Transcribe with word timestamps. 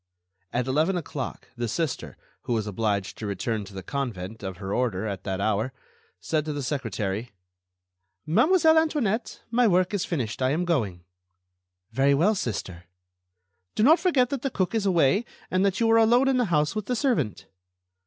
At 0.51 0.65
eleven 0.65 0.97
o'clock, 0.97 1.49
the 1.55 1.67
Sister, 1.67 2.17
who 2.45 2.53
was 2.53 2.65
obliged 2.65 3.19
to 3.19 3.27
return 3.27 3.63
to 3.65 3.73
the 3.75 3.83
convent 3.83 4.41
of 4.41 4.57
her 4.57 4.73
order 4.73 5.05
at 5.05 5.23
that 5.25 5.39
hour, 5.39 5.73
said 6.19 6.43
to 6.45 6.53
the 6.53 6.63
secretary: 6.63 7.33
"Mademoiselle 8.25 8.79
Antoinette, 8.79 9.43
my 9.51 9.67
work 9.67 9.93
is 9.93 10.03
finished; 10.03 10.41
I 10.41 10.49
am 10.49 10.65
going." 10.65 11.03
"Very 11.91 12.15
well, 12.15 12.33
Sister." 12.33 12.85
"Do 13.75 13.83
not 13.83 13.99
forget 13.99 14.31
that 14.31 14.41
the 14.41 14.49
cook 14.49 14.73
is 14.73 14.87
away, 14.87 15.23
and 15.51 15.63
that 15.63 15.79
you 15.79 15.87
are 15.91 15.97
alone 15.99 16.27
in 16.29 16.37
the 16.37 16.45
house 16.45 16.73
with 16.75 16.87
the 16.87 16.95
servant." 16.95 17.45